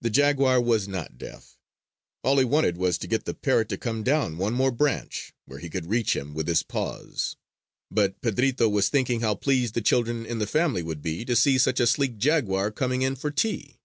[0.00, 1.58] The jaguar was not deaf.
[2.24, 5.58] All he wanted was to get the parrot to come down one more branch, where
[5.58, 7.36] he could reach him with his paws.
[7.90, 11.58] But Pedrito was thinking how pleased the children in the family would be to see
[11.58, 13.76] such a sleek jaguar coming in for tea.